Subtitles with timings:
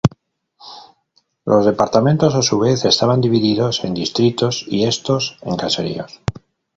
[1.45, 6.21] Los departamentos a su vez estaban divididos en distritos y estos en caseríos.